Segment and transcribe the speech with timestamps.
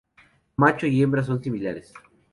[0.57, 1.93] Macho y hembra son similares.